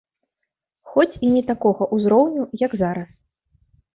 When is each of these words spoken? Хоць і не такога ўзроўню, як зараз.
Хоць 0.93 1.19
і 1.27 1.29
не 1.33 1.43
такога 1.51 1.83
ўзроўню, 1.97 2.43
як 2.65 2.71
зараз. 2.83 3.09